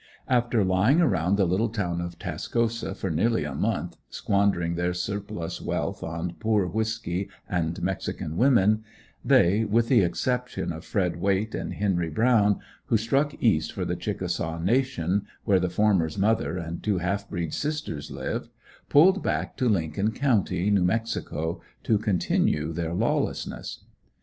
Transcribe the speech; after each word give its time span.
After 0.27 0.63
lying 0.63 0.99
around 0.99 1.35
the 1.35 1.45
little 1.45 1.69
town 1.69 2.01
of 2.01 2.17
Tascosa 2.17 2.95
for 2.95 3.11
nearly 3.11 3.43
a 3.43 3.53
month, 3.53 3.97
squandering 4.09 4.73
their 4.73 4.95
surplus 4.95 5.61
wealth 5.61 6.01
on 6.01 6.33
poor 6.39 6.65
whisky 6.65 7.29
and 7.47 7.79
mexican 7.83 8.35
woman, 8.35 8.83
they, 9.23 9.63
with 9.63 9.89
the 9.89 9.99
exception 10.01 10.73
of 10.73 10.83
Fred 10.83 11.17
Wayt 11.17 11.53
and 11.53 11.75
Henry 11.75 12.09
Brown 12.09 12.61
who 12.87 12.97
struck 12.97 13.35
east 13.43 13.73
for 13.73 13.85
the 13.85 13.95
Chickisaw 13.95 14.57
nation 14.57 15.27
where 15.45 15.59
the 15.59 15.69
former's 15.69 16.17
mother 16.17 16.57
and 16.57 16.81
two 16.81 16.97
half 16.97 17.29
breed 17.29 17.53
sisters 17.53 18.09
lived, 18.09 18.49
pulled 18.89 19.21
back 19.21 19.55
to 19.57 19.69
Lincoln 19.69 20.13
County, 20.13 20.71
New 20.71 20.83
Mexico, 20.83 21.61
to 21.83 21.99
continue 21.99 22.71
their 22.73 22.95
lawlessness. 22.95 23.83